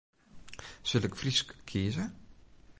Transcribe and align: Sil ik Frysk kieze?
Sil 0.87 1.05
ik 1.07 1.15
Frysk 1.19 1.55
kieze? 1.67 2.05